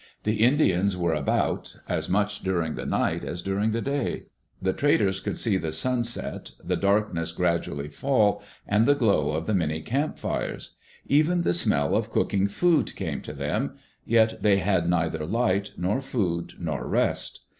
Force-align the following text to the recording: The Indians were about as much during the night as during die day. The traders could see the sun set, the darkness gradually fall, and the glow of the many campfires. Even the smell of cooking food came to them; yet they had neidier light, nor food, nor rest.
The 0.23 0.41
Indians 0.43 0.97
were 0.97 1.13
about 1.13 1.75
as 1.87 2.09
much 2.09 2.39
during 2.41 2.73
the 2.73 2.87
night 2.87 3.23
as 3.23 3.43
during 3.43 3.69
die 3.69 3.81
day. 3.81 4.23
The 4.59 4.73
traders 4.73 5.19
could 5.19 5.37
see 5.37 5.57
the 5.57 5.71
sun 5.71 6.03
set, 6.05 6.53
the 6.63 6.75
darkness 6.75 7.31
gradually 7.31 7.87
fall, 7.87 8.41
and 8.67 8.87
the 8.87 8.95
glow 8.95 9.29
of 9.33 9.45
the 9.45 9.53
many 9.53 9.79
campfires. 9.83 10.75
Even 11.05 11.43
the 11.43 11.53
smell 11.53 11.95
of 11.95 12.09
cooking 12.09 12.47
food 12.47 12.95
came 12.95 13.21
to 13.21 13.33
them; 13.33 13.75
yet 14.03 14.41
they 14.41 14.57
had 14.57 14.87
neidier 14.87 15.27
light, 15.31 15.69
nor 15.77 16.01
food, 16.01 16.53
nor 16.57 16.87
rest. 16.87 17.41